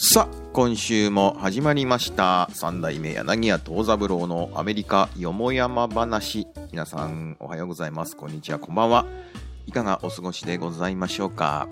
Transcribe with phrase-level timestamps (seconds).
[0.00, 2.48] さあ、今週も始まりました。
[2.52, 6.46] 三代目柳家藤三郎のアメリカよもやま話。
[6.70, 8.16] 皆さん、おはようございます。
[8.16, 9.06] こんにちは、こんばんは。
[9.66, 11.66] いかがお過ごしでございましょうか。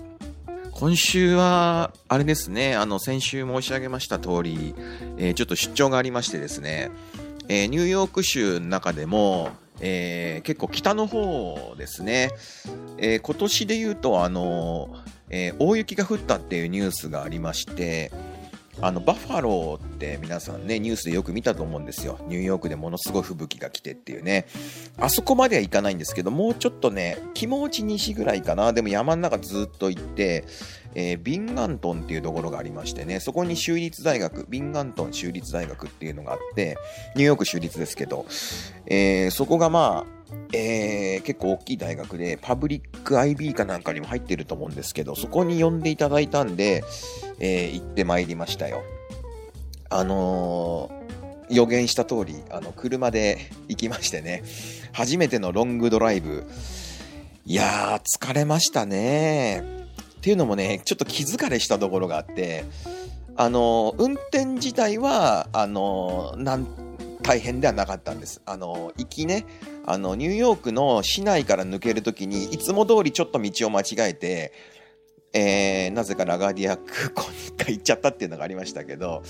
[0.71, 4.75] 今週は、あれですね、あの、先週申し上げました通り、
[5.17, 6.91] えーちょっと出張がありましてですね、
[7.47, 12.31] えーニューヨーク州の中でも、えー結構北の方ですね、
[12.97, 14.89] えー今年で言うと、あの、
[15.29, 18.11] えー大雪が降ったっていうニュースがありまして、
[18.79, 22.19] あのバッファローって皆さんね、ニュースでよく見たと思うんですよ。
[22.27, 24.45] ニューヨークでものすごい吹雪が来てっていうね。
[24.99, 28.73] あそこまではいかないんですけど、もうちょっとね、気持ち西ぐらいかな。
[28.73, 30.45] でも山の中ずっと行って、
[30.93, 36.77] えービンガントンっていうところがありましてね、そこに州立大学、ビンガントン州立大学っていうのがあって、
[37.15, 38.27] ニューヨーク州立ですけど、
[38.85, 40.16] えーそこがまあ、
[40.53, 46.83] えー結構大きい大学で、パブリック IB かなんかにも入ってると思うんですけど、そこに呼んでいただいたんで、
[47.39, 48.83] えー行ってまいりましたよ。
[49.89, 50.97] あのー
[51.49, 53.37] 予言した通り、あの、車で
[53.69, 54.43] 行きましてね、
[54.91, 56.45] 初めてのロングドライブ。
[57.45, 59.63] いやー、疲れましたね。
[60.17, 62.65] っていうのもね、ちょっと気疲れしたところがあって、
[63.37, 66.67] あのー運転自体は、あのーなん、
[67.27, 68.41] 大変ではなかったんです。
[68.45, 69.45] あの行きね、
[69.85, 74.53] あの、ニューヨークの市内から抜けるときに、いつも通りちょっと道を間違えて、
[75.33, 79.23] えーなぜかラガーディア空港に一回行っちゃったっていうのがありましたけど、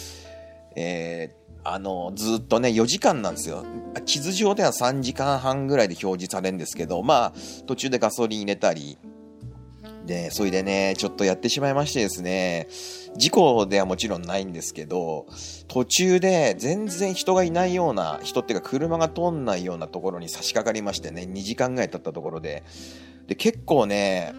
[0.75, 3.65] えーあの、ずっとね、4時間なんですよ。
[4.05, 7.33] 地図上では3時間半ぐらいで表示されるんですけど、まあ、
[7.65, 8.97] 途中でガソリン入れたり、
[10.07, 12.67] で、それでね、ちょっとやってしまいましてですね、
[13.15, 15.27] 事故ではもちろんないんですけど、
[15.67, 22.63] 途中で全然人がいないような、人っていうか車が通んないようなところに差し掛かりましてね、2時間ぐらい経ったところで、
[23.27, 24.33] で、結構ね、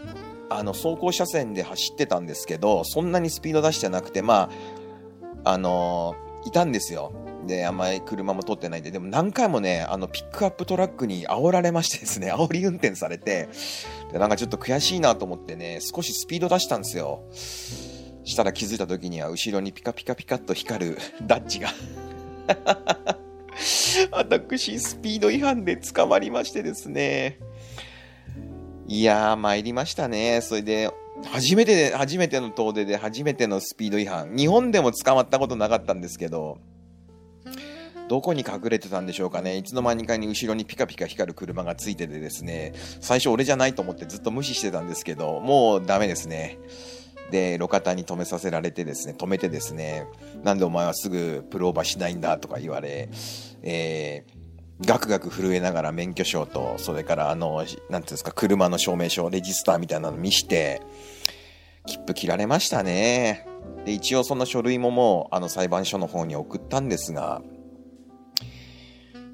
[0.51, 4.51] あの、走行車線で走ってたんですけど、そんなにスピード出してなくて、ま
[5.45, 7.13] あ、あのいたんですよ。
[7.47, 13.49] で、あんまり車も通ってないんで、でも何回もね、あの、ピックアップトラックに煽られましてですね、煽り運転されて、
[14.13, 17.23] で、なんかちょっと悔しいなと思ってね、少しスピード出したんですよ。
[18.25, 21.71] したら気づいた時には、後ろにピカピカピカっと光るダッチが。
[24.13, 27.39] 私、スピード違反で捕まりましてですね。
[28.87, 30.41] いやー、参りましたね。
[30.43, 30.91] それで、
[31.25, 34.37] 初めてで、初めての遠出で初めてのスピード違反。
[34.37, 36.59] 日本でも捕まったことなかったんですけど、
[38.09, 39.57] どこに隠れてたんでしょうかね。
[39.57, 46.59] いつの間にかに後ろにピカピカ光る車がついててですね、最初俺じゃないと思ってずっと無視してたんですけど、もうダメですね。
[47.31, 50.07] で、路肩に止めさせられてですね、止めてですね、
[50.43, 53.11] なんでお前はすぐプローバーしないんだとか言われ、
[53.63, 60.81] えー、ガクガク震えながら免許証と、それからあの、なんていうんですか、車の証明書、レジスターみたいなの見して、
[61.87, 63.47] 切符切られましたね。
[63.85, 67.43] で、一応その書類ももう、あの裁判所の方に送ったんですが、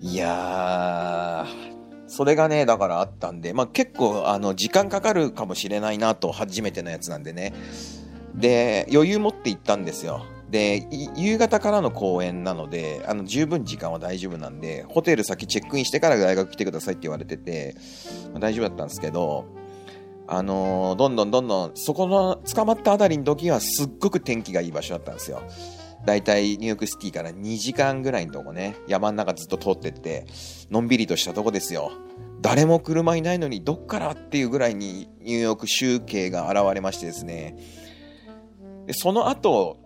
[0.07, 7.55] いやー、それがね、だからあったんで、まあ結構、あの、時間かかるかもしれないなと、初めてのやつなんでね。
[8.35, 10.27] で、余裕持って行ったんですよ。
[10.51, 17.75] で、夕方からの公演なので、あの、十分時間は大丈夫なんで、ホテル先チェックインしてから大学来てくださいって言われてて、
[18.33, 19.47] まあ大丈夫だったんですけど、
[20.27, 25.43] あのーどんどんどんどん、そこの捕まったあたりの時はすっごく天気がいい場所だったんですよ。
[26.05, 30.27] だいたいニューヨークシティから2時間ぐらいのとこね、山の中ずっと通ってって、
[30.71, 31.93] のんびりとしたとこですよ。
[32.41, 37.57] 誰も車いないのにどっからっていうぐらいにニューヨーク集計が現れましてですね。
[38.87, 39.79] で、その後、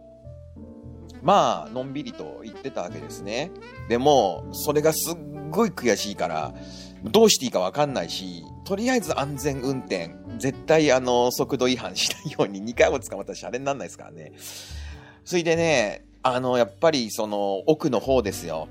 [1.23, 3.51] まあ、のんびりと言ってたわけですね。
[3.89, 5.17] でも、それがすっ
[5.51, 6.55] ごい悔しいから、
[7.05, 14.33] どうしていいかわかんないし、とりあえず安全運転、絶対あの、速度違反しないように2回も捕まったらシャレになんないですからね。
[15.25, 18.69] それでね、あの、やっぱりその、奥の方ですよ。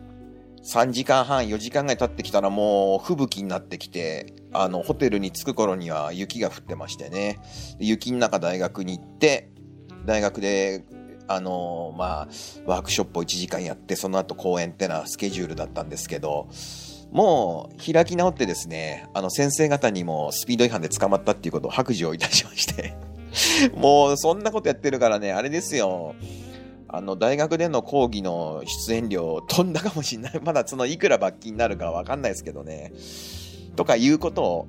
[0.63, 7.39] 3時間半、4時間ぐらい経ってきたらもう吹雪になってきて、あの、ホテルに着く頃には雪が降ってましてね。
[7.79, 9.49] 雪の中大学に行って、
[10.05, 10.83] 大学で、
[11.29, 12.27] あのまあ、
[12.65, 16.47] ワークショップを1時間やって、その後公演ってのはスケジュールだったんですけど、
[17.11, 22.95] もう開き直ってですね、あの先生方にもスピード違反で捕まったっていうことを白状いたしまして、
[23.75, 26.15] もうそんなことやってるからね、あれですよ。
[26.89, 30.39] あの、大学での講義の出演料飛んだかもしんない。
[30.43, 32.93] まだそのいくら罰金になるかわかんないですけどね。
[33.75, 34.67] とかいうことを、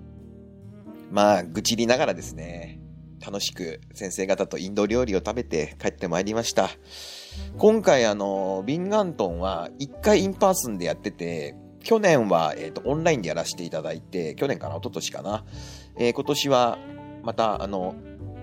[1.10, 2.80] まあ、愚痴りながらですね、
[3.24, 6.70] 楽しく先生方とインド料理を食べて帰ってまいりました。
[7.56, 15.44] 今回あの、ビンガムトンは一回 in person でやってて、去年は、えっ、と、オンラインでやらせていただいて、去年かな、一昨年かな。
[15.96, 16.78] えー今年は、
[17.22, 17.94] また、あの、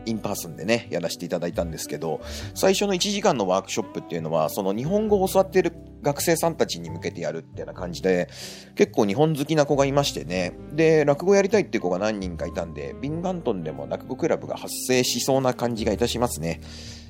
[0.05, 2.21] in person でね、やらせていただいたんですけど、
[2.53, 8.29] 最初の1時間のワークショップっていうのは、その日本語を教わっている学生さんたちに向けてやるっていうような感じで、
[8.75, 16.61] 結構日本好きな子がいましてね、で、落語やりたいっていう子が何人かいたんで、ビンガムトンでも落語クラブが発生しそうな感じがいたしますね。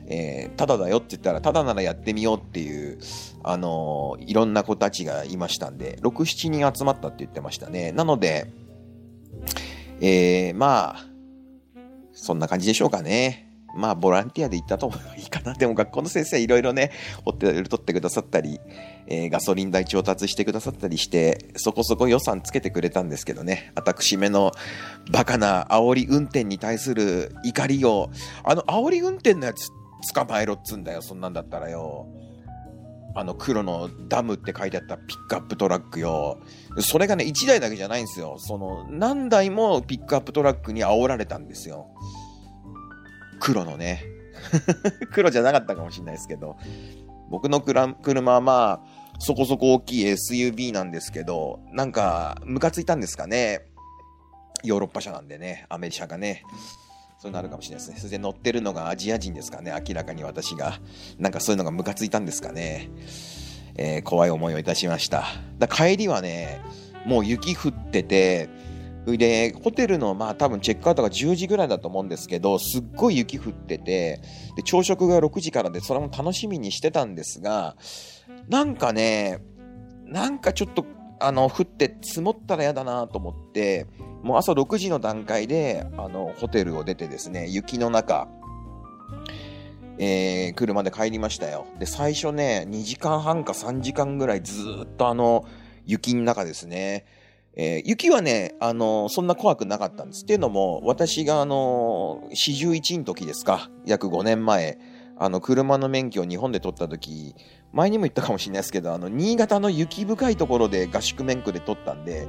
[0.07, 2.99] えー、ただだよって言ったら、ただならやってみようっていう、
[3.43, 7.91] あのー、いろんな子たちがいましたんで、6、7人集まったって言ってましたね。
[7.91, 8.51] なので、
[10.01, 11.05] えー、まあ、
[12.25, 13.51] そんな感じでしょうかね。
[13.75, 15.53] まあ、ボランティアで行ったと思えばいいかな。
[15.55, 16.91] でも、学校の先生いろいろね、
[17.23, 18.59] ホテル取ってくださったり、
[19.05, 23.71] えー、ガソリン代調達してくださったりして、そこそこ予算つけてくれたんですけどね。
[23.75, 24.53] 私めの
[25.11, 28.09] バカな煽り運転に対する怒りを、
[28.43, 29.69] あの煽り運転のやつ
[30.13, 32.07] 捕まえろっつんだよ、そんなんだったらよ。
[33.15, 36.37] あの黒のダムって書いてあったピックアップトラックよ。
[36.79, 38.35] それがね、1台だけじゃないんですよ。
[38.39, 41.87] その、何台もピックアップトラックに煽られたんですよ。
[43.39, 44.03] 黒のね。
[45.13, 46.57] 黒じゃなかったかもしれないですけど。
[47.29, 53.61] 僕の車はまあ、そこそこ大きい SUV なんですけど、なんか、ムカついたんですかね。
[54.63, 56.43] ヨーロッパ車なんでね、アメリカがね。
[57.17, 57.97] そういうのあるかもしれないですね。
[57.97, 59.73] それで乗ってるのがアジア人ですかね。
[59.87, 60.79] 明らかに私が。
[61.17, 62.89] なんかそういうのがムカついたんですかね。
[63.77, 65.25] えー、怖い思いをいたしました。
[65.57, 66.61] だ帰りはね、
[67.05, 68.49] もう雪降ってて、
[69.05, 74.21] で、ホテルの、まあ多分チェックアウトが10時ぐらいだと思うんですけど、すっごい雪降ってて、
[74.55, 77.75] で、朝食が6時からで、それも楽しみにしてたんですが、
[78.49, 79.41] なんかね、
[80.05, 80.85] なんかちょっと、
[81.19, 83.85] あの、降って積もったら嫌だなと思って、
[84.25, 88.27] もう朝6時の段階で、あの、ホテルを出てですね、雪の中、
[89.99, 91.67] えー、車で帰りましたよ。
[91.77, 95.45] で、最初ね、2時間半か3時間ぐらいずっとあの、
[95.85, 97.05] 雪の中ですね。
[97.55, 100.23] えー、雪はね、あの、そんな怖くなかったんです。
[100.23, 104.79] っていうのも、私があのー、41の時ですか、約5年前、
[105.17, 107.35] あの、車の免許を日本で取った時、
[107.71, 112.27] 前にも言ったかもしれないですけど、あの、新潟の雪深いところで合宿免許で取ったんで、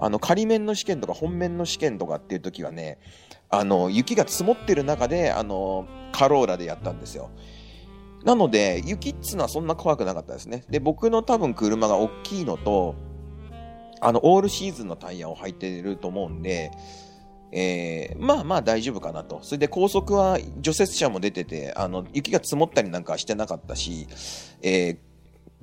[0.00, 2.98] あの、仮免の試験とか本免の試験とかっていう時はね、
[3.48, 7.30] あの、雪が積もってる中で、あの、カローラでやったんですよ。
[8.24, 10.64] なので、雪っつうのはそんな怖くなかったですね。
[10.68, 12.96] で、僕の多分車が大きいのと、
[14.00, 16.70] あの、オールシーズンのタイヤを履いてると思うんで、
[17.52, 19.40] えー、まあまあ大丈夫かなと。
[19.42, 24.06] それで高速は除雪車も出てて、あの、雪が積もったりなんかしてなかったし、
[24.62, 24.96] えー、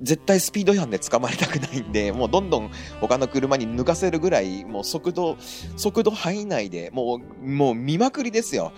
[0.00, 2.70] 絶対スピード違反で捕まりたくないんで、もうどんどん
[3.00, 5.36] 他の車に抜かせるぐらい、もう速度、
[5.76, 8.72] 速度範囲内で、もう、もう見まくりですよ。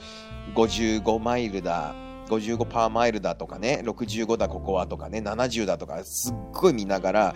[0.55, 1.95] 55マイルだ、
[2.29, 7.35] 55パーマイルだとかね、65だここはとかね、70だとか、すっごい見ながら、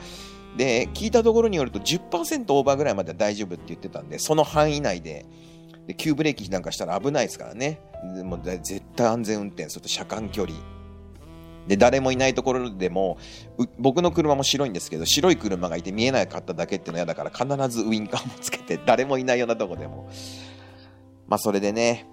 [0.57, 5.25] で、聞いたところによると10%オーバーぐらいまでは大丈夫って言ってたんで、その範囲内で、
[5.87, 7.81] で急ブレーキなんかしたら危ないですからね。
[8.15, 10.59] でも絶対安全運転、それと車間距離。
[11.67, 13.19] で、誰もいないところでも、
[13.79, 20.09] 僕の車も白いんですけど、白い車がいて見えなかっただけっていうのは嫌だから、必ずウインカーもつけて、誰もいないようなとこでも。
[21.29, 22.07] まあ、それでね、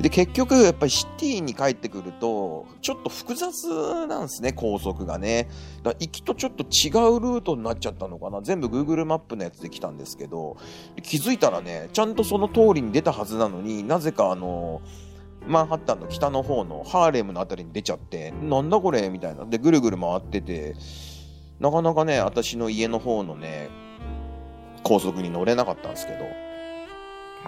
[0.00, 5.48] で、結局、やっぱりシティに帰ってくると、ちょっと複雑なんですね、高速がね。
[5.82, 8.42] だ行きとちょっと違うルートになっちゃったのかな。
[8.42, 10.56] 全部 Google マップのやつで来たんですけど、
[11.02, 14.82] 気づいたらね、ちゃんとその通りに出たはずなのになぜかあの、
[15.46, 19.44] マンハッタンの北の方のハーレムのあたりに出ちゃって、なんだこれみたいな。
[19.44, 20.74] で、ぐるぐる回ってて、
[21.60, 23.68] なかなかね、私の家の方のね、
[24.82, 26.24] 高速に乗れなかったんですけど。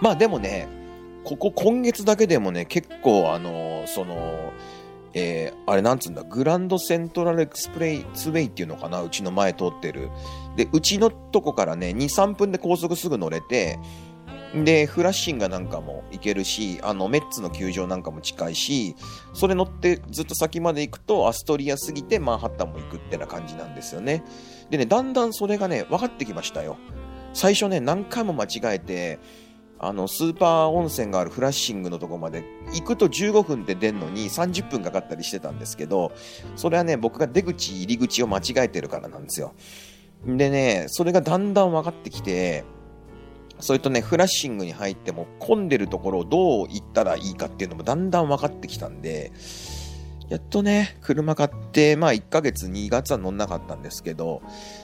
[0.01, 0.67] まあでもね、
[1.23, 4.53] ここ今月だけでもね、結構あのー、その、
[5.13, 10.09] えー、あれなんつうんだ、グランドセントラルエクスプレイスウェイっていうのかな、うちの前通ってる。
[10.55, 13.79] で、うちのとこからね、2、3分で高速すぐ乗れて、
[14.53, 18.95] で、フラッシンガなんかも行けるし、あの、メッツの球場なんかも近いし、
[19.33, 24.23] それ乗ってずっと先まで行くと、アストリア過ぎてマンハッタンも行くってな感じなんですよね。
[24.69, 26.77] でね、だんだんそれがね、分かってきましたよ。
[27.33, 29.19] 最初ね、何回も間違えて、
[29.79, 32.43] あの、スーパー温泉があるフラッシングのとこまで
[32.73, 36.11] 行くと15分で出んのに30分かかったりしてたんですけど、
[36.55, 39.53] それはね、僕が出口、入り口を間違えてるからなんですよ。
[40.25, 42.65] でね、それがだんだん分かってきて、
[43.59, 49.31] それとね、フラッシングに入っても混んでるところをどう行ったらいいかっていうのもだんだん分かってきたんで、
[50.29, 54.41] やっとね、車買って、まあ1ヶ月、2月は乗んなかったんですけど、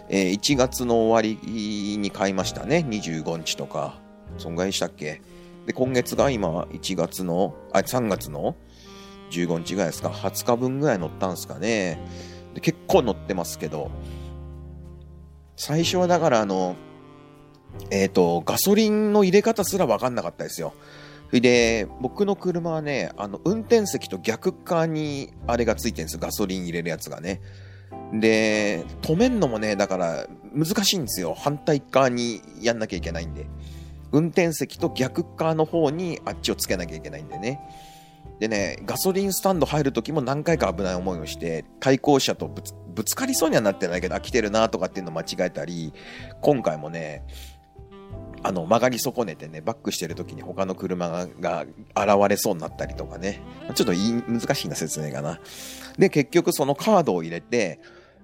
[0.10, 2.86] えー、1月の終わりに買いましたね。
[2.88, 4.03] 25日とか。
[4.38, 5.22] そんぐらいしたっけ？
[5.66, 8.56] で、今月が今1月の、あ、3月の
[9.32, 12.00] 15日ぐらいですか ?20 日分ぐらい乗ったんですかね。
[12.54, 13.90] で結構乗ってますけど、
[15.56, 16.76] 最初はだからあの、
[17.90, 20.74] えっ、ー、と、ガソリンの入れ方すらわかんなかったですよ。
[21.32, 26.20] で、僕の車はね、あの、運転席と逆側にあれがついてるんですよ。
[26.22, 27.42] ガソリン入れるやつがね。
[28.14, 31.34] で、止めんのもね、だから難しいんですよ。
[31.34, 33.48] 反対側にやんなきゃいけないんで。
[34.14, 37.60] 運転席と逆側の方にあっちをつけなきゃいけないんでね。
[38.40, 45.94] でね、ガソリンスタンド入るときも何回か危ない思いをして、対向車とぶつかりそうにはなってないけど、あ、来てるなとかっていうのを間違えたり、
[46.42, 47.24] 今回もね、
[48.44, 51.66] あの、曲がり損ねてね、バックしてる時に他の車が
[51.96, 53.42] 現れそうになったりとかね。
[53.74, 55.40] ちょっと難しいな説明かな。
[55.98, 57.80] で、結局そのカードを入れて、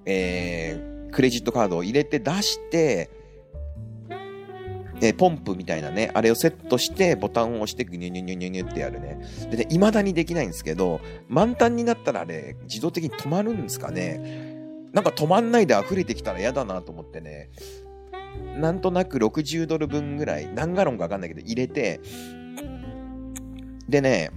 [0.06, 3.10] えー、クレジットカードを入れて出して、
[5.02, 9.20] えポンプみたいなね、あれをセットしてボタンを押してグニュニュニュニュニュってやるね。
[9.50, 14.58] でね、未だにできないんですけど、満タンになったらあれ、自動的に止まるんですかね。
[14.94, 17.50] なんか止まんないで溢れてきたら嫌だなと思ってね、
[18.58, 22.02] なんとなく60ドル分ぐらい、何ガロンかわかんないけど入れて、
[23.88, 24.32] でね、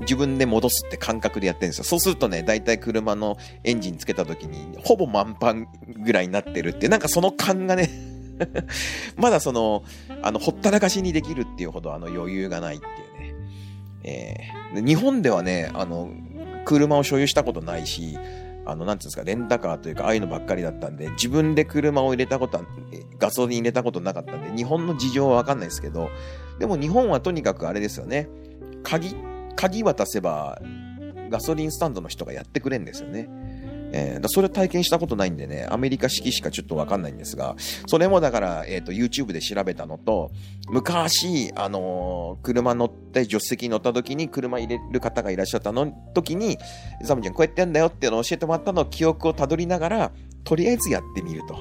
[0.00, 1.84] 自分で戻すって感覚でやってるんですよ。
[1.84, 5.66] そうするとね、だいたい車のエンジンつけた時に、ほぼ満帆
[6.02, 8.15] ぐらいになってるって、なんかその感がね
[9.16, 9.84] まだその、
[10.22, 13.34] あの、ほったらかしにできるっていうほどあの余裕がないっていうね。
[14.04, 16.10] えー、日本ではね、あの、
[16.64, 18.18] 車を所有したことないし、
[18.66, 22.64] あの、なんていうんですか、レンタカーというか、ああいうのばっかりだったんで、自分で車を入れたことは、
[23.18, 26.10] ガソリン入れたことなかったんで、日本の事情はわかんないですけど、
[26.58, 28.28] でも日本はとにかくあれですよね。
[28.82, 29.14] 鍵、
[29.54, 30.60] 鍵渡せば、
[31.30, 33.28] ガソリンスタンドの人がやってくれんですよね。
[33.98, 40.30] えー、だそれ体験したことないんでね、アメリカ式しかちょっとわかんないんですが、それもだから、えっ、ー、と、YouTube で調べたのと、
[40.68, 46.58] 昔、あのー、車乗って、助手席に乗った時に車入れる方がいらっしゃったの時に、
[47.02, 50.12] ザムちゃんこうやってやんだよっていうのを教えてもらったのを記憶をたどりながら、
[50.44, 51.54] とりあえずやってみると。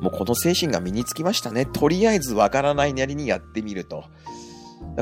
[0.00, 1.66] もうこの精神が身につきましたね。
[1.66, 4.04] とりあえずわからないなりにやってみると。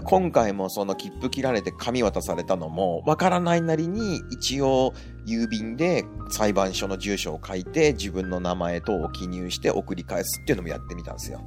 [0.05, 4.95] 今回もその切符切られて紙渡されたのも、わからないなりに一応
[5.27, 11.41] 郵便で裁判所の住所を書いて自分の名前等を記入して送り返すっていうのもやってみたんですよ。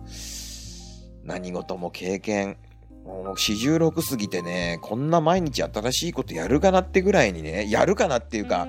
[1.23, 2.57] 何事も経験。
[3.05, 8.67] もう四十六過ぎてね、こんな毎日新しいことやるかなってぐらいにね、やるかなっていうか、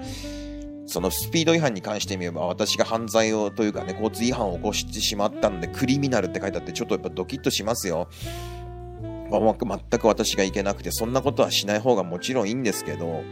[0.87, 8.09] そのスピード違反に関してみれば、私が犯罪をというかね、交通違反を起こしてしまったので、クリミナルって書いてあって、ちょっとやっぱドキッとしますよ。
[9.40, 13.22] 全く私がいけなくて、そんなことはしない方がもちろんいいんですけど、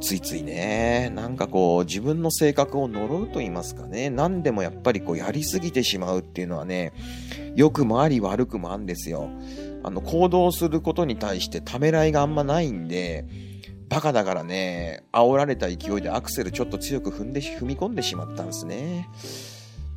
[0.00, 6.92] ついついね、なんかこう、自分の性格を呪うと言いますかね、何でもやっぱりこう、やりすぎてしまうっていうのはね、
[7.56, 9.28] 良くもあり悪くもあるんですよ。
[9.82, 13.26] あの、行動することに対してためらいがあんまないんで、
[13.88, 19.08] バカだからね、煽られた勢いでアクセルちょっと強く踏んで、踏み込んでしまったんですね。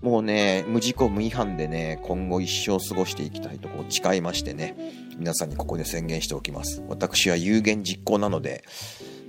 [0.02, 4.76] もうね、無事故無違反でね、今後一生過ごしていきたいとこう誓いましてね、
[5.18, 6.84] 皆さんにここで宣言しておきます。
[6.88, 8.64] 私は有言実行なので、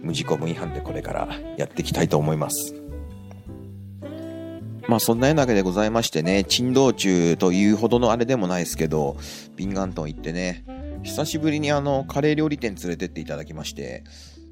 [0.00, 2.74] 無事故無違反でこれからやっていきたいと思います。
[4.88, 9.18] まあそんなようなわけでございましてね、珍道中というほどのあれでもないですけど、
[9.56, 10.64] ビンガントン行ってね、
[11.02, 14.04] 久しぶりにあの、カレー料理店連れてっていただきまして、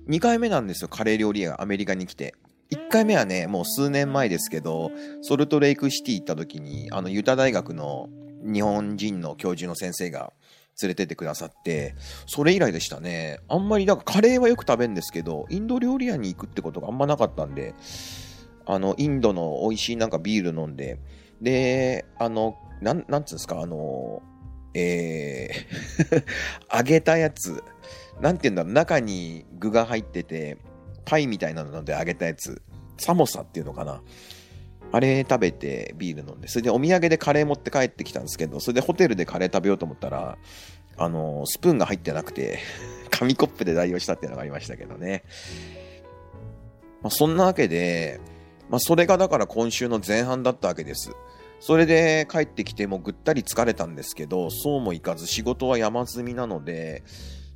[0.09, 2.35] 2回目なんですよ、カレー料理屋がアメリカに来て。
[2.71, 8.09] 1回目はね、もう数年前ですけど、ソルトレイクシティ行った時に、あの、ユタ大学の
[8.43, 10.33] 日本人の教授の先生が
[10.81, 11.95] 連れてってくださって、
[12.27, 13.41] それ以来でしたね。
[13.49, 17.75] あんまり、なんかカレーはよく食べるんですけど、インド料理屋に行くってことがあんまなかったんで、
[18.67, 20.99] あの、インドの美味しいなんかビール飲んで、
[21.43, 24.23] で、あの、なん、なんつうんですか、あの、
[24.75, 26.25] えー
[26.77, 27.65] 揚げたやつ、
[28.21, 30.59] なんて言うんだろう、中に具が入ってて、
[31.04, 32.62] パイみたいなので揚げたやつ、
[32.99, 34.02] サモサっていうのかな。
[34.92, 40.37] あれ食べてビール飲んで、それでお土産でカレー持って帰ってきたんですけど、それでホテルでカレー食べようと思ったら、
[40.97, 42.59] あの、スプーンが入ってなくて、
[43.11, 45.25] 紙コップで代用したっていうのがありましたけどね。
[47.02, 48.21] まあ、そんなわけで、
[48.69, 51.12] まあ、それがだから今週の前半だったわけです。
[51.61, 57.02] それで帰ってきてもぐったり疲れたんですけど、そうもいかず仕事は山積みなので、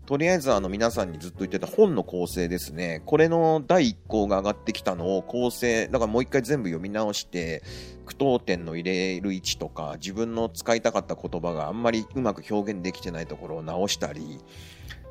[0.06, 3.02] とりあえずあの皆さんにずっと言ってた本の構成ですね。
[3.06, 7.62] これの第1項が上がってきたのを構成、だからもう一回全部読み直して、
[8.04, 14.40] 句読点の入れる位置とか、自分の使いたかった言葉があんまりうまく表現できてないところを直したり、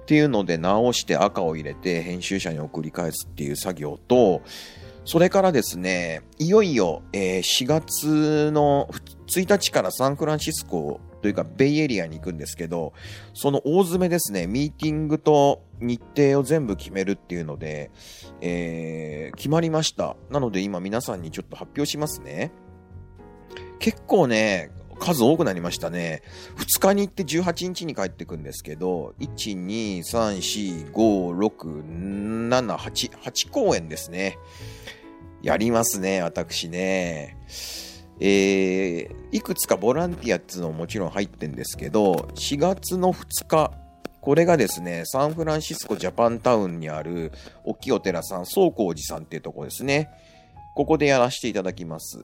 [0.04, 4.42] っていうので直して赤を入れて編集者に送り返すっていう作業と、
[5.06, 8.90] それからですね、いよいよ、え、4月の
[9.28, 12.92] 1日からサンフランシスコというか、ベイエリアに行くんですけど、
[13.34, 17.92] その大詰めですね、ミーティングと日程を全部決めるっていうので、
[18.42, 20.18] えー、決まりました。
[20.30, 22.51] なので今皆さんにちょっと発表しますね。
[23.80, 26.24] 結構ね、数多くなりましたね。
[26.58, 34.38] 2日に行って18日に帰ってくんですけど、1、2、3、4、5、6、7、8、8公演ですね。
[35.42, 37.38] やりますね、私ね。
[38.25, 43.74] えー、いくつかボランティアっていうのももちろん入ってんですけど、4月の2日、
[44.22, 47.34] これがですね、サンフランシスコジャパンタウンにある、
[47.65, 50.10] 大きいお寺さん、宗光寺さんっていうとこですね。
[50.74, 52.24] ここでやらせていただきます。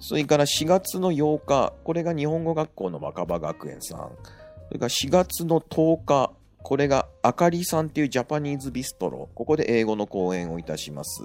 [0.00, 4.10] それから4月の8日、これが日本語学校の若葉学園さん。
[4.66, 6.32] それから4月の10日、
[6.64, 9.28] これがあかりさんっていうジャパニーズビストロ。
[9.36, 11.22] ここで英語の講演をいたします。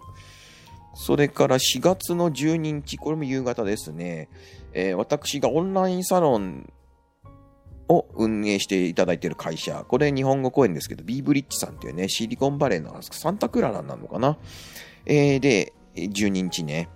[0.95, 4.29] それから4月の12日、これも夕方ですね。
[4.73, 6.71] えー、私がオンラインサロン
[7.87, 9.85] を運営していただいている会社。
[9.87, 14.37] これ日本語講演ですけど、ビーブリッジさんっていうね、シリコンバレーのサンタクララなのかな？
[15.05, 16.89] えー、で、12日ね。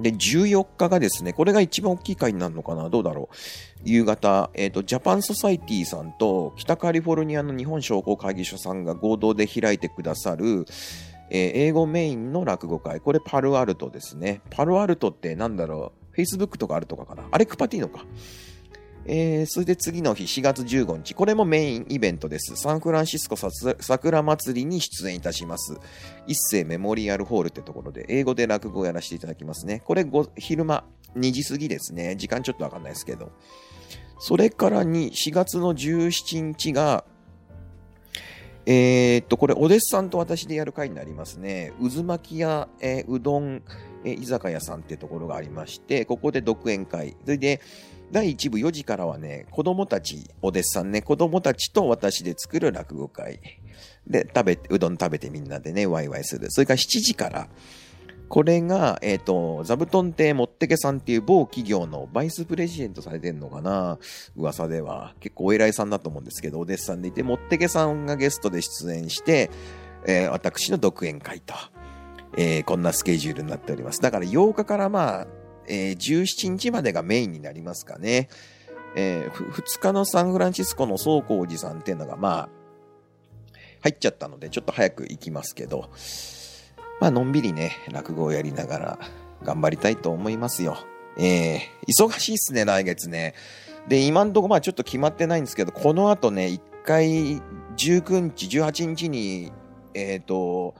[0.00, 2.88] で、14日がですね、これが一番大きい会になるのかな？
[2.88, 3.36] どうだろう？
[3.84, 10.66] 夕方、えっ、ー、と、ジャパンソサイティさんと北カリフォルニアの日本商工会議所さんが合同で開いてくださる、
[11.30, 13.00] えー、英語メインの落語会。
[13.00, 14.42] これパルアルトですね。
[14.50, 17.24] パルアルトってなんだろう ?Facebook とかあるとかかな？
[17.30, 18.04] アレクパティーノか。
[19.10, 22.56] えー、それで次の日、4月15日、これもメインイベントです。
[22.56, 25.78] サンフランシスコ桜祭りに出演いたします。
[26.26, 29.80] 一世メモリアルホールってところで、英語で落語をやらせていただきますね。
[29.86, 30.04] これ
[30.36, 30.84] 昼間、
[31.16, 32.16] 2時過ぎですね。
[32.16, 33.32] 時間ちょっとわかんないですけど。
[34.18, 37.04] それからに、4月の17日が、
[38.70, 41.72] えー、っと、これ、お弟子さんと私でやる会になりますね。
[41.80, 43.62] 渦巻き屋、えー、うどん、
[44.04, 47.16] えー、居酒屋さんってところがありまして、ここで独演会。
[47.24, 47.62] それで、
[48.12, 53.40] 第1部4時からはね、子供たち、お弟子さんね、子供たちと私で作る落語会。
[54.06, 56.50] で、食べ、うどん食べてみんなでね、ワイワイする。
[56.50, 57.48] それから7時から、
[58.28, 63.98] これが、えっ、ー、と、座布団亭もってけさんっていう某企業のバイスプレジデントされてんのかな？
[64.36, 65.14] 噂では。
[65.20, 69.50] 結構お偉いさんだと思うんですけど、お弟子さんでいて、もってけさんがゲストで出演して、
[70.06, 71.54] えー、私の独演会と、
[72.36, 74.00] えー、こんなスケジュールになっております。
[74.00, 75.26] だから8日からまあ、
[75.66, 78.28] えー、17日までがメインになりますかね。
[78.94, 82.48] えー、2日のサンフランシスコの宗光寺さんっていうのが、まあ、
[83.82, 85.90] 入っちゃったので、ちょっと早く行きますけど、
[87.00, 88.98] まあ、のんびりね、落語をやりながら
[89.42, 90.78] 頑張りたいと思いますよ。
[91.18, 93.34] えー、忙しいっすね、来月ね。
[93.88, 97.42] で、今んとこまあちょっと決まってないんですけど、この後ね、1回
[97.76, 99.52] 19日、18日に、
[99.94, 100.74] えっ、ー、と、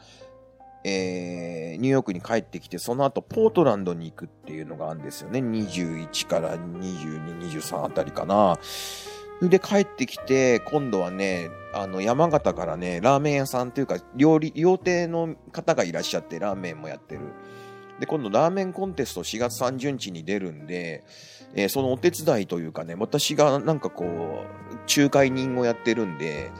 [0.85, 5.41] えー、ニューヨークに帰ってきて、その後ポートランドに行くっていうのがあるんですよね。
[5.41, 8.59] 21から22、23あたりかな。
[9.43, 17.21] で、帰ってきて、今度はね、あの、山形からね、ラーメン屋さんというか、料理、料亭の方がいらっしゃって、ラーメンもやってる。
[18.01, 21.05] で、今度ラーメンコンテスト4月30日に出るんで、
[21.55, 26.51] えー、そのお手伝いというかね、私がなんかこう、仲介人をやってるんで、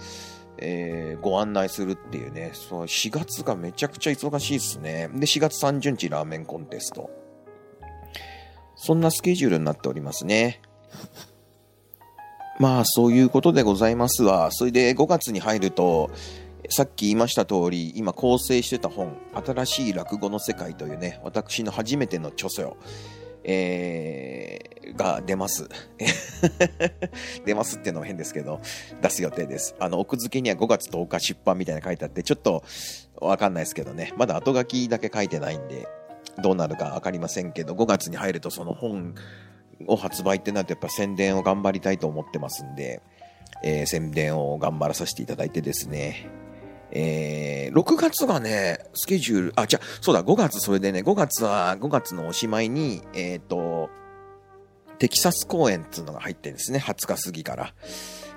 [0.59, 5.09] えー、ご案内するっていうね、そう、4月がめちゃくちゃ忙しいですね。
[5.15, 7.11] で、4月30日ラーメンコンテスト。
[8.75, 10.61] そんなスケジュールになっておりますね。
[12.59, 14.51] まあ、そういうことでございますわ。
[14.51, 16.11] それで5月に入ると、
[16.71, 19.17] さっき言いました通り、今構成してた本、
[19.47, 22.77] 新しい落語の世界というね、私の初めての著書、
[23.45, 25.69] えー、が出ます。
[27.47, 28.61] 出ますってのは変ですけど、
[29.01, 29.77] 出す予定です。
[29.79, 32.65] あの、奥付けには5月10日出版みたいな書いてあって、ちょっと
[33.21, 35.87] わかんないですけどね、まだ後書きだけ書いてないんで、
[36.43, 39.15] どうなるかわかりませんけど、5月に入るとその本
[39.87, 43.03] を発売ってなるとやっぱ宣伝を頑張りたいと思ってますんで、
[43.63, 46.31] えー、宣伝を頑張らさせていただいてですね、
[46.91, 53.91] えー、6月がね、スケジュール、あ、じゃそうだ、5月、それでね、5月は、5月のおしまいに、えっ、ー、と、
[54.99, 56.79] テキサス公演っていうのが入ってるんですね。
[56.79, 57.75] 20日過ぎから、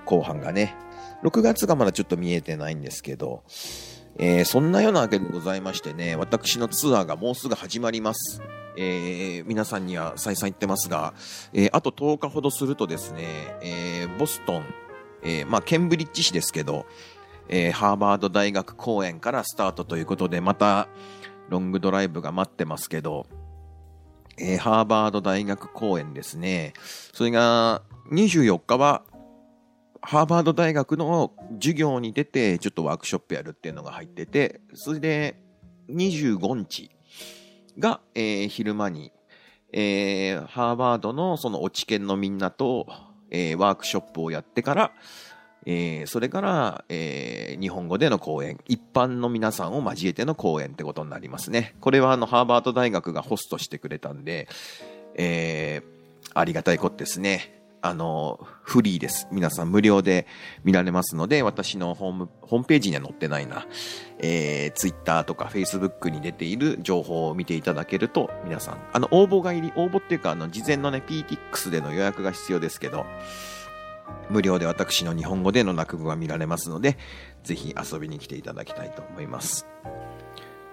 [0.06, 0.76] 後半がね。
[1.24, 3.44] 6月がまだちょっと見えてないんですけど、
[4.18, 8.42] えー、そんなようなわけでございましてね、私のツアーがもうすぐ始まります。
[8.78, 11.14] えー、皆さんには再三言ってますが、
[11.54, 14.66] えー、あと10日ほどするとですね、えー、ボストン、
[15.24, 16.86] え、まあ、ケンブリッジ市ですけど、
[17.50, 20.88] え、ハーバード大学公演からスタートということで、また
[21.50, 23.28] ロングドライブが待ってますけど、
[24.38, 26.74] え、ハーバード大学公演ですね。
[27.14, 29.04] それが24日は
[30.02, 35.40] ハーバード大学の授業に出てちょっとワークショップやるっていうのが入ってて、それで
[35.90, 36.90] 25日
[37.80, 39.12] が、えー、昼間に、
[39.74, 42.88] えー、ハーバードのその落ち研のみんなと、
[43.30, 44.92] えー、ワークショップをやってから、
[45.66, 51.76] えー、それから、えー、日本語での講演、一般の皆さんを交えての講演ってことになりますね。
[51.80, 54.48] これはあの、ハーバード大学がホストしてくれたんで、
[55.16, 57.61] えー、ありがたいことですね。
[57.84, 59.28] あの、フリーです。
[59.32, 60.28] 皆さん無料で
[60.64, 63.66] 見られますので、私のホーム、ホームページには載ってないな、
[64.20, 73.06] えー、ツイッターとかフェイスブックに出ている情報を見ていただけると、皆さん、あの、応募がいり、応募っていうか、あの、事前のね、PTX での予約が必要ですけど、
[74.30, 77.00] 無料で私の日本語での落語が見られますので、
[77.44, 79.66] ぜひ遊びに来ていただきたいと思います。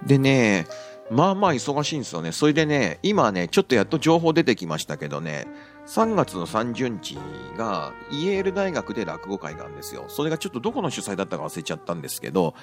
[0.07, 0.67] でね、
[1.11, 2.33] まあまあ忙しいんですよね。
[2.33, 5.47] それでね、今ね、ちょっとやっと情報出てきましたけどね、
[5.89, 7.19] 3月の30日
[7.57, 10.05] がイエール大学で落語会があるんですよ。
[10.09, 12.55] それがちょっとどこの主催だったか忘れちゃったんですけど、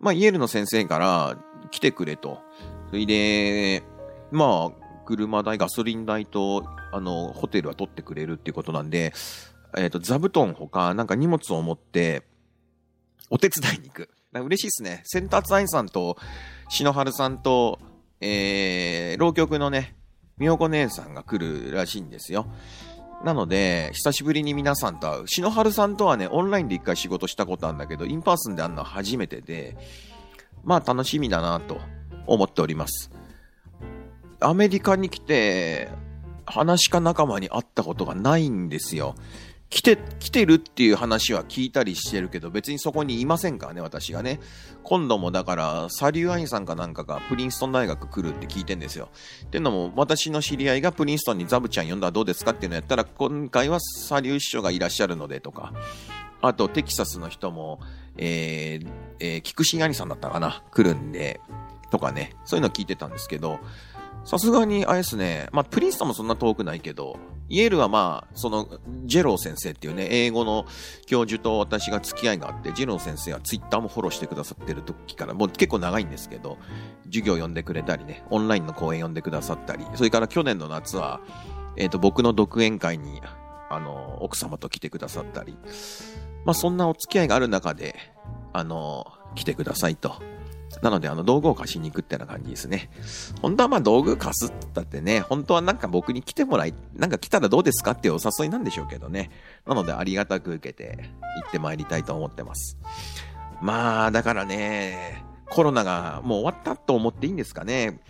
[0.00, 1.36] まあイエールの先生から
[1.70, 2.40] 来てくれと。
[2.88, 3.82] それで、
[4.30, 9.12] まあ、車代、ガソリン代と、あの、ホテルは取ってくれるっていうことなんで、
[9.76, 12.22] えっ、ー、と、座布団ほか、なんか荷物を持って、
[13.30, 14.10] お手伝いに行く。
[14.32, 15.02] 嬉しいですね。
[15.04, 16.16] センターツアインさんと、
[16.68, 17.78] 篠原さんと、
[18.20, 19.96] えー、浪曲のね、
[20.42, 22.46] みよこ姉さんが来るらしいんですよ。
[23.24, 25.28] なので、久しぶりに皆さんと会う。
[25.28, 29.76] 篠原さんとはね、オンラインで一回仕事したことあるんだけど、 in person で会うのは初めてで、
[30.64, 31.78] まあ楽しみだなと
[32.26, 33.12] 思っております。
[34.40, 35.90] アメリカに来て、
[36.44, 39.14] 噺家仲間に会ったことがないんですよ。
[39.72, 44.38] 来て、来てるっていう話は聞いたりしてるけど、別にそこにいませんからね、私がね。
[44.82, 49.08] 今度もだから、サリューアインさんかなんかがプリンストン大学来るって聞いてんですよ。
[49.46, 55.72] っていうのも、私の知り合いがプリンストンにザブちゃん呼んだらどうですかっていうのやったら、今回はサリュー師匠がいらっしゃるのでとか、
[56.42, 57.80] あと、テキサスの人も、
[58.18, 58.88] えー、
[59.20, 61.40] えー、菊池兄さんだったかな来るんで、
[61.90, 63.58] とかね、そういうの聞いてたんですけど、
[64.26, 67.16] さすがに、あれですね、まあ、プリンストンもそんな遠くないけど、
[67.52, 68.66] イエールはまあ、その、
[69.04, 70.64] ジェロー先生っていうね、英語の
[71.04, 76.56] 教授と私が付き合いがあって、ジェロー先生はツイッターもフォローしてくださってる時から、もう結構長いんですけど、
[77.04, 81.20] 授業呼んでくれたりね、オンラインの講演呼んでくださったり、それから去年の夏は、
[81.76, 83.20] えっ、ー、と、僕の独演会に、
[83.68, 85.58] あの、奥様と来てくださったり、
[86.46, 87.96] まあ、そんなお付き合いがある中で、
[88.54, 90.22] あの、来てくださいと。
[90.80, 92.90] なので、あの、道具を貸しに行くってな感じですね。
[93.42, 99.30] 本当はまあ道具貸すったってね、本当はなんか僕に来てもらい、なんか来たらどうですかっていうお誘いなんでしょうけどね。
[99.66, 101.10] なので、ありがたく受けて
[101.42, 102.78] 行ってまいりたいと思ってます。
[103.60, 108.00] まあ、だからね、コロナがもう終わったと思っていいんですかね。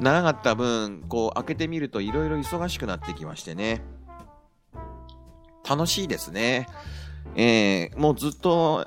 [0.00, 3.82] 長かった分、こう開けてみると色々忙しくなってきましてね。
[5.68, 6.66] 楽しいですね。
[7.36, 8.86] えー、もうずっと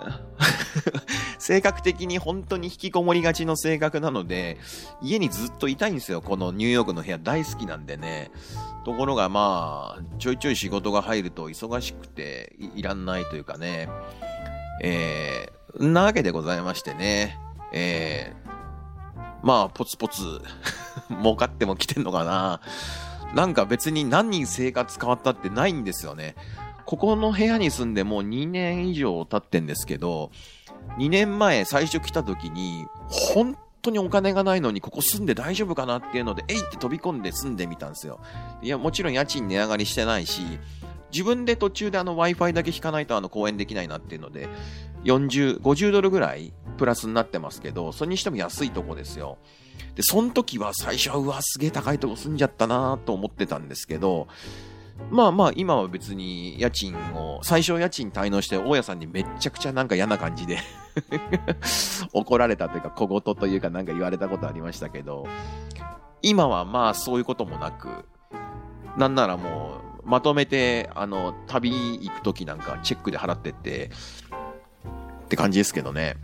[1.40, 4.58] 性格的に本当に引きこもりがちの性格なので、
[5.02, 6.22] 家にずっといたいんですよ。
[6.22, 8.32] このニューヨークの部屋大好きなんでね。
[8.86, 13.90] ところがまあ、ちょいちょい仕事が入ると忙しくていらんないというかね。
[14.82, 17.38] えー、なわけでございましてね。
[17.74, 18.50] えー、
[19.44, 20.22] まあ、ポツポツ
[21.22, 22.62] 儲かっても来てんのかな。
[23.34, 26.36] なんか別に何人生活変わったってないんですよね。
[26.88, 30.32] ここの部屋に住んでもう2年以上経ってんですけど、
[31.00, 32.86] 2年前最初来た時に、
[33.34, 38.22] 本当にお金がないのにここ住んで大丈夫かなっていうので、えいって飛び込んで住んでみたんですよ。
[38.62, 40.42] いや、もちろん家賃値上がりしてないし、
[41.12, 44.48] 自分で途中であの Wi-Fi だけ引かないとあの公演できないなっていうので、
[45.04, 49.40] 40、50ドルぐらいプラスになってますけど、それにしても安いとこですよ。
[49.96, 54.30] で、その時は最初はうわ、すげえ高いとこ住んじゃったなと思ってたんですけど、
[55.10, 60.60] まあまあ、今は別に家賃を、最初家賃滞納して、大家さんにめっちゃくちゃなんか嫌な感じで
[62.14, 65.26] 怒られたというか、小言というかなんか言われたことありましたけど、
[66.22, 68.06] 今はまあそういうこともなく、
[68.98, 73.92] なんならもう、まとめて、あの、旅行くときなんかチェックで払ってって、
[75.26, 76.16] って感じですけどね。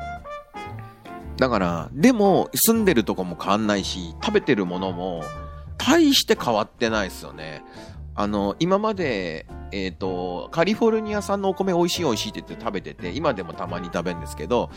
[1.38, 5.24] だから、でも、住んでるとこも変わんないし、食べてるものも、
[5.78, 7.64] 大して変わってないですよね。
[8.16, 14.70] あの、今まで、えっ、ー、と、カリフォルニア産のお米美味しい美味しいって言って食べてて、今でもたまに食べるんですけど、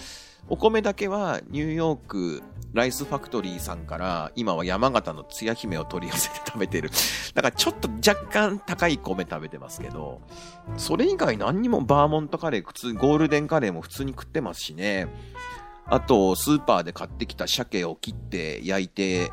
[0.49, 6.91] お米だけはニューヨークライスファクトリーさんから今は山形のつや姫を取り寄せて食べてる。
[7.35, 10.21] だからちょっと若干高い米食べてますけど、
[10.77, 15.09] それ以外何にもバーモントカレー、普通ゴールデンカレーも普通に食ってますしね。
[15.87, 19.33] あと、スーパーで買ってきた鮭を切って焼いて、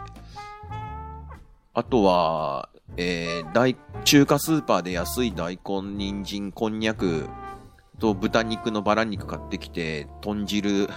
[1.74, 7.28] あとは、えー、大、中華スーパーで安い大根、人参、こんにゃく
[8.00, 10.84] と豚肉のバラ肉買ってきて、豚汁。
[10.84, 10.88] い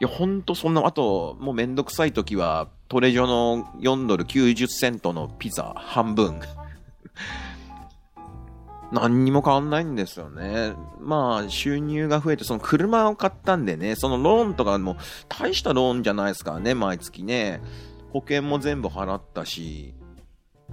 [0.00, 6.40] や、ほんとそんな、あと、もうめんどくさい時は、トレジョの4ドル90セントのピザ半分。
[8.90, 10.72] 何にも変わんないんですよね。
[11.00, 14.96] まあ、収入が増えて、その車を買ったんでね、そのローンとかも
[15.28, 17.60] 大したローンじゃないですからね、毎月ね。
[18.10, 19.94] 保険も全部払ったし、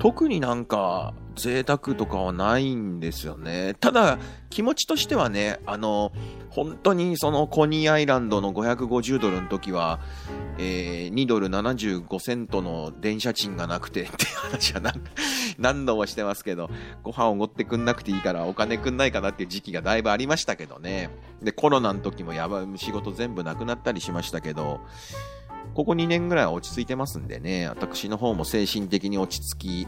[0.01, 3.75] 特になんか贅沢とかはないんですよね。
[3.79, 4.17] ただ、
[4.49, 6.11] 気持ちとしてはね、あの、
[6.49, 9.99] 本当にそのコニーアイランドの550ドルの時は、
[10.57, 14.81] えー、2ドル75セントの電車賃がなくてって話は
[15.59, 16.71] 何度もしてますけど、
[17.03, 21.11] ご飯をおごってくんなくていいからお金くんないかなっていう時期がだいぶありましたけどね。
[21.43, 24.79] で、コロナの時もやばい、仕事全部なくなったりしましたけど、
[25.73, 29.87] ここ2年ぐらいは落ち着いてますんでね、私の方も精神的に落ち着き、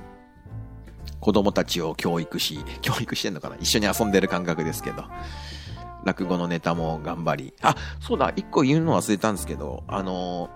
[1.19, 3.57] 子供たちを教育し、教育してんのかな。
[3.59, 5.03] 一緒に遊んでる感覚ですけど。
[6.05, 7.53] 落語のネタも頑張り。
[7.61, 10.49] あ、そうだ、一個言うの忘れたんですけど、あの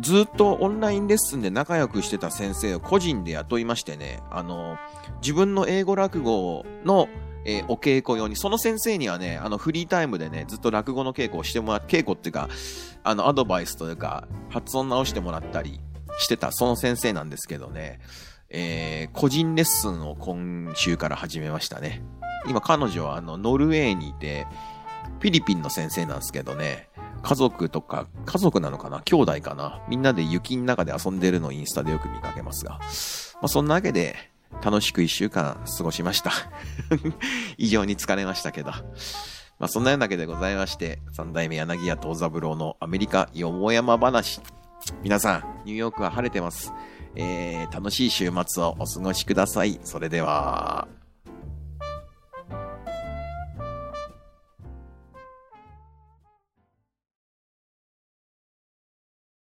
[0.00, 4.76] ー、ずっとオンラインレッスンで仲良くしてた先生を個人で雇いましてね、あの、
[5.20, 7.08] 自分の英語落語の、
[7.50, 12.50] えー、お稽古用に、その先生にはね、あの、フリータイムでね、ずっと落語の稽古をしてもら、稽古っていうか、
[13.02, 15.80] あの、アドバイスというか、発音直してもらったり
[16.18, 18.00] してた、その先生なんですけどね、
[18.50, 22.02] えー、個人レッスンを今週から始めましたね。
[22.46, 24.46] 今彼女はあの、ノルウェーにいて、
[25.20, 26.90] フィリピンの先生なんですけどね、
[27.22, 29.00] 家族とか、家族なのかな？
[29.00, 29.80] 兄弟かな？
[29.88, 32.72] みんなで雪の中で遊んでるのをインスタでよく見かけますが。
[32.72, 32.78] ま
[33.44, 34.16] あ、そんなわけで、
[34.62, 36.32] 楽しく一週間過ごしました。
[37.58, 38.72] 以上に疲れましたけど。
[39.58, 44.40] まあ、そんなようなわけでございまして、三代目柳家東三郎のアメリカよもやま話。
[45.02, 46.72] 皆さん、ニューヨークは晴れてます。
[47.16, 49.80] えー、楽しい週末をお過ごしください。
[49.82, 50.97] それでは。